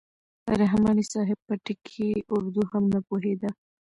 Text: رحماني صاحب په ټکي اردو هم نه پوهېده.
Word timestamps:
رحماني 0.61 1.03
صاحب 1.13 1.39
په 1.47 1.53
ټکي 1.65 2.09
اردو 2.35 2.61
هم 2.71 2.83
نه 2.93 2.99
پوهېده. 3.07 3.49